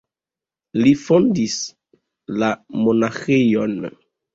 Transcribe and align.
Li 0.83 0.93
fondis 1.01 1.59
la 2.45 2.53
monaĥejon. 2.87 3.83